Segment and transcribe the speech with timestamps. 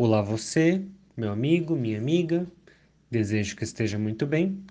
[0.00, 0.80] Olá você,
[1.16, 2.46] meu amigo, minha amiga.
[3.10, 4.64] Desejo que esteja muito bem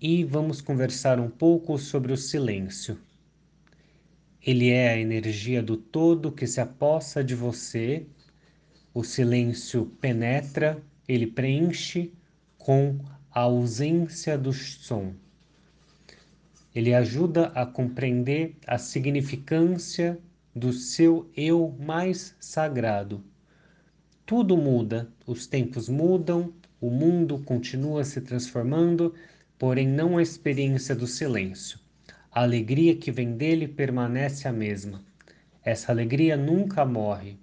[0.00, 2.96] e vamos conversar um pouco sobre o silêncio.
[4.40, 8.06] Ele é a energia do todo que se apossa de você.
[8.94, 12.12] O silêncio penetra, ele preenche
[12.56, 15.14] com a ausência do som.
[16.72, 20.16] Ele ajuda a compreender a significância
[20.54, 23.20] do seu eu mais sagrado
[24.30, 29.12] tudo muda, os tempos mudam, o mundo continua se transformando,
[29.58, 31.80] porém não a experiência do silêncio.
[32.30, 35.02] A alegria que vem dele permanece a mesma.
[35.64, 37.40] Essa alegria nunca morre.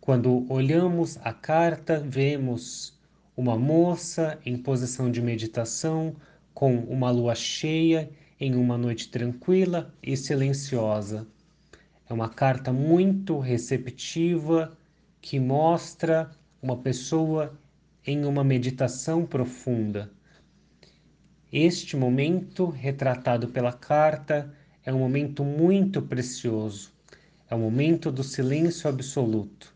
[0.00, 2.96] Quando olhamos a carta, vemos
[3.36, 6.14] uma moça em posição de meditação,
[6.54, 8.08] com uma lua cheia
[8.38, 11.26] em uma noite tranquila e silenciosa.
[12.10, 14.76] É uma carta muito receptiva
[15.20, 16.28] que mostra
[16.60, 17.56] uma pessoa
[18.04, 20.10] em uma meditação profunda.
[21.52, 24.52] Este momento, retratado pela carta,
[24.84, 26.92] é um momento muito precioso.
[27.48, 29.72] É o momento do silêncio absoluto,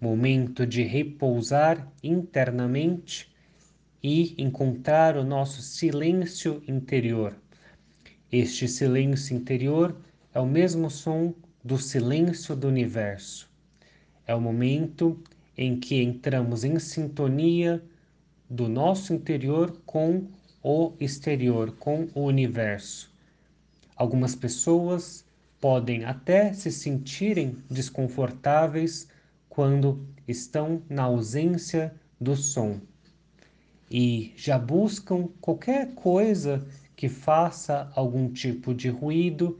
[0.00, 3.32] momento de repousar internamente
[4.02, 7.36] e encontrar o nosso silêncio interior.
[8.32, 9.96] Este silêncio interior
[10.34, 13.50] é o mesmo som do silêncio do universo.
[14.26, 15.22] É o momento
[15.56, 17.82] em que entramos em sintonia
[18.48, 20.26] do nosso interior com
[20.62, 23.12] o exterior, com o universo.
[23.96, 25.24] Algumas pessoas
[25.60, 29.08] podem até se sentirem desconfortáveis
[29.48, 32.80] quando estão na ausência do som
[33.90, 39.58] e já buscam qualquer coisa que faça algum tipo de ruído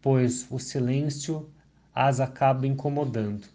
[0.00, 1.48] pois o silêncio
[1.94, 3.46] as acaba incomodando.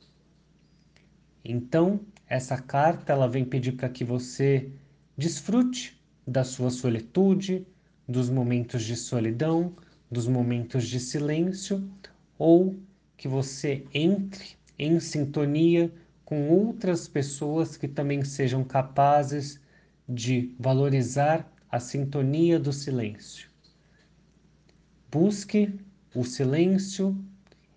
[1.44, 4.69] Então, essa carta ela vem pedir para que você
[5.17, 7.66] desfrute da sua solitude,
[8.08, 9.73] dos momentos de solidão,
[10.09, 11.89] dos momentos de silêncio,
[12.37, 12.76] ou
[13.15, 15.93] que você entre em sintonia
[16.26, 19.59] com outras pessoas que também sejam capazes
[20.08, 23.49] de valorizar a sintonia do silêncio.
[25.11, 25.80] Busque
[26.16, 27.18] o silêncio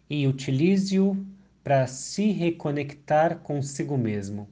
[0.09, 1.17] e utilize-o
[1.65, 4.49] para se reconectar consigo mesmo.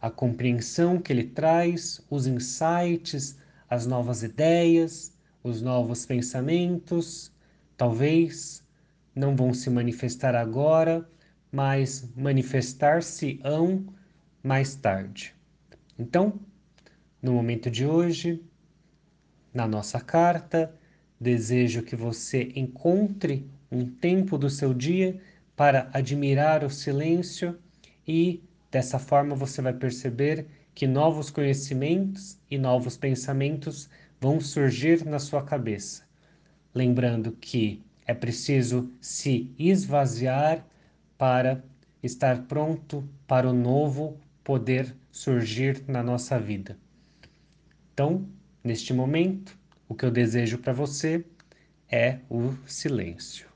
[0.00, 3.38] A compreensão que ele traz, os insights,
[3.68, 5.12] as novas ideias,
[5.42, 7.32] os novos pensamentos,
[7.76, 8.62] talvez
[9.14, 11.08] não vão se manifestar agora,
[11.50, 13.86] mas manifestar-se-ão
[14.42, 15.34] mais tarde.
[15.98, 16.38] Então,
[17.22, 18.42] no momento de hoje,
[19.52, 20.74] na nossa carta,
[21.20, 25.20] Desejo que você encontre um tempo do seu dia
[25.54, 27.58] para admirar o silêncio
[28.08, 35.18] e dessa forma você vai perceber que novos conhecimentos e novos pensamentos vão surgir na
[35.18, 36.04] sua cabeça.
[36.74, 40.64] Lembrando que é preciso se esvaziar
[41.18, 41.62] para
[42.02, 46.78] estar pronto para o novo poder surgir na nossa vida.
[47.92, 48.26] Então,
[48.64, 49.59] neste momento,
[49.90, 51.26] o que eu desejo para você
[51.90, 53.49] é o silêncio.